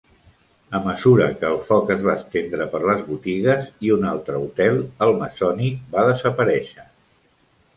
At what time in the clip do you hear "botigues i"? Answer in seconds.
3.09-3.93